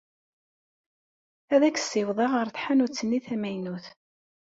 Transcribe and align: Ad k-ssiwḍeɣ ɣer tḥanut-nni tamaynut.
Ad 1.53 1.63
k-ssiwḍeɣ 1.73 2.31
ɣer 2.35 2.47
tḥanut-nni 2.49 3.19
tamaynut. 3.25 3.85